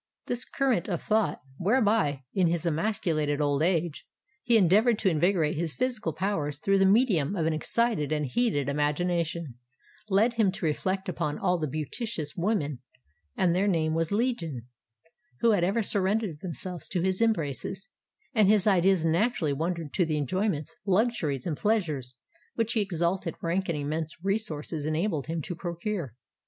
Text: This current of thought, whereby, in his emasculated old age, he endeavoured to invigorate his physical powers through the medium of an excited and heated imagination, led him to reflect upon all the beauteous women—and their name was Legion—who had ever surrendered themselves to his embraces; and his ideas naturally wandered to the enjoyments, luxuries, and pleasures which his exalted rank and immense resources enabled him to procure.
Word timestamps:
This 0.25 0.45
current 0.45 0.89
of 0.89 0.99
thought, 0.99 1.41
whereby, 1.59 2.23
in 2.33 2.47
his 2.47 2.65
emasculated 2.65 3.39
old 3.39 3.61
age, 3.61 4.07
he 4.41 4.57
endeavoured 4.57 4.97
to 4.97 5.09
invigorate 5.11 5.55
his 5.57 5.75
physical 5.75 6.11
powers 6.11 6.57
through 6.57 6.79
the 6.79 6.87
medium 6.87 7.35
of 7.35 7.45
an 7.45 7.53
excited 7.53 8.11
and 8.11 8.25
heated 8.25 8.67
imagination, 8.67 9.59
led 10.09 10.33
him 10.33 10.51
to 10.53 10.65
reflect 10.65 11.07
upon 11.07 11.37
all 11.37 11.59
the 11.59 11.67
beauteous 11.67 12.35
women—and 12.35 13.55
their 13.55 13.67
name 13.67 13.93
was 13.93 14.11
Legion—who 14.11 15.51
had 15.51 15.63
ever 15.63 15.83
surrendered 15.83 16.39
themselves 16.39 16.89
to 16.89 17.01
his 17.03 17.21
embraces; 17.21 17.87
and 18.33 18.49
his 18.49 18.65
ideas 18.65 19.05
naturally 19.05 19.53
wandered 19.53 19.93
to 19.93 20.03
the 20.03 20.17
enjoyments, 20.17 20.73
luxuries, 20.83 21.45
and 21.45 21.57
pleasures 21.57 22.15
which 22.55 22.73
his 22.73 22.81
exalted 22.81 23.35
rank 23.39 23.69
and 23.69 23.77
immense 23.77 24.15
resources 24.23 24.87
enabled 24.87 25.27
him 25.27 25.43
to 25.43 25.53
procure. 25.55 26.15